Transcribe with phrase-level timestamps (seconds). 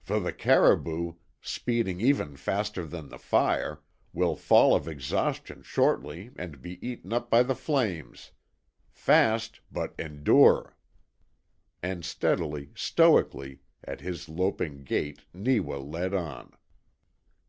[0.00, 3.80] For the caribou, speeding even faster than the fire,
[4.12, 8.32] will fall of exhaustion shortly and be eaten up by the flames.
[8.90, 10.76] FAST but ENDURE!"
[11.80, 16.54] And steadily, stoically, at his loping gait Neewa led on.